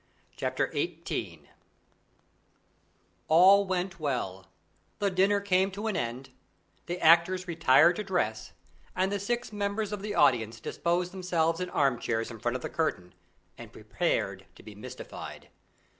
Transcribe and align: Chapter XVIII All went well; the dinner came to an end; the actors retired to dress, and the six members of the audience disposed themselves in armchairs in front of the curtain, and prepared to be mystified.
Chapter 0.35 0.65
XVIII 0.71 1.47
All 3.27 3.65
went 3.67 3.99
well; 3.99 4.47
the 4.97 5.11
dinner 5.11 5.39
came 5.39 5.69
to 5.73 5.85
an 5.85 5.95
end; 5.95 6.31
the 6.87 6.99
actors 6.99 7.47
retired 7.47 7.97
to 7.97 8.03
dress, 8.03 8.53
and 8.95 9.11
the 9.11 9.19
six 9.19 9.53
members 9.53 9.91
of 9.91 10.01
the 10.01 10.15
audience 10.15 10.59
disposed 10.59 11.11
themselves 11.11 11.59
in 11.59 11.69
armchairs 11.69 12.31
in 12.31 12.39
front 12.39 12.55
of 12.55 12.63
the 12.63 12.67
curtain, 12.69 13.13
and 13.59 13.71
prepared 13.71 14.47
to 14.55 14.63
be 14.63 14.73
mystified. 14.73 15.49